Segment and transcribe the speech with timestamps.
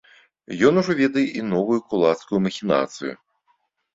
[0.67, 3.13] Ён ужо ведае і новую кулацкую махінацыю.